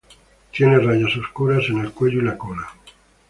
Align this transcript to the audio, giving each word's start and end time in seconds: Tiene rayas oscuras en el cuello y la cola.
Tiene 0.51 0.79
rayas 0.79 1.15
oscuras 1.15 1.69
en 1.69 1.77
el 1.81 1.91
cuello 1.91 2.21
y 2.23 2.25
la 2.25 2.35
cola. 2.35 2.67